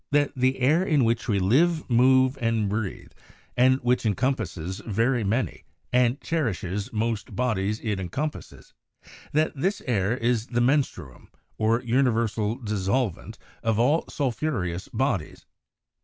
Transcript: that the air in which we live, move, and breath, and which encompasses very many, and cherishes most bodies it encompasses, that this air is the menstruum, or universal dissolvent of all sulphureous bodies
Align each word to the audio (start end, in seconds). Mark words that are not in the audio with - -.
that 0.09 0.31
the 0.35 0.57
air 0.57 0.81
in 0.81 1.03
which 1.03 1.27
we 1.27 1.37
live, 1.37 1.87
move, 1.87 2.35
and 2.41 2.67
breath, 2.67 3.13
and 3.55 3.75
which 3.81 4.03
encompasses 4.03 4.79
very 4.79 5.23
many, 5.23 5.63
and 5.93 6.19
cherishes 6.21 6.91
most 6.91 7.35
bodies 7.35 7.79
it 7.83 7.99
encompasses, 7.99 8.73
that 9.31 9.55
this 9.55 9.79
air 9.85 10.17
is 10.17 10.47
the 10.47 10.59
menstruum, 10.59 11.27
or 11.59 11.81
universal 11.83 12.57
dissolvent 12.57 13.37
of 13.63 13.77
all 13.77 14.03
sulphureous 14.09 14.87
bodies 14.87 15.45